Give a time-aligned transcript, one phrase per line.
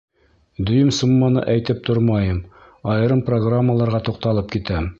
[0.69, 2.39] Дөйөм сумманы әйтеп тормайым,
[2.95, 4.89] айырым программаларға туҡталып китәм.